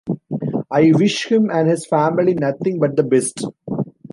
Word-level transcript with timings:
I 0.71 0.93
wish 0.95 1.27
him 1.31 1.51
and 1.51 1.69
his 1.69 1.85
family 1.85 2.33
nothing 2.33 2.79
but 2.79 2.95
the 2.95 3.03
best. 3.03 3.45